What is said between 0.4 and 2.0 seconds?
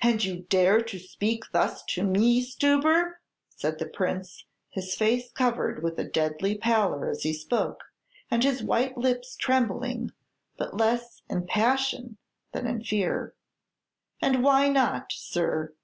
dare to speak thus